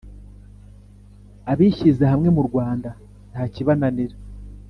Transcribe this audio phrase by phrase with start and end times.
[1.51, 2.89] Abishyize hamwe Mu Rwanda
[3.31, 4.15] ntakibananira